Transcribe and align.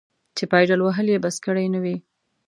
چې 0.37 0.43
پایدل 0.51 0.79
وهل 0.83 1.07
یې 1.13 1.21
بس 1.25 1.35
کړي 1.45 1.65
نه 1.73 1.79
وي. 1.83 1.97